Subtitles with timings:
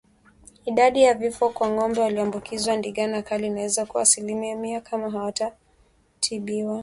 [0.65, 6.79] Idadi ya vifo kwa ngombe walioambukizwa ndigana kali inaweza kuwa asilimia mia kama hawatatibiwa